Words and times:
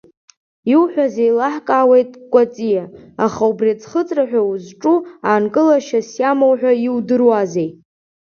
Иуҳәаз 0.71 1.13
еилаҳкаауеит, 1.23 2.11
Кәаҵиа, 2.31 2.83
аха 3.25 3.43
убри 3.51 3.71
аӡхыҵра 3.73 4.23
ҳәа 4.29 4.41
узҿу 4.51 4.97
аанкылашьас 5.29 6.09
иамоу 6.21 6.53
ҳәа 6.59 6.73
иудыруазеи? 6.85 7.69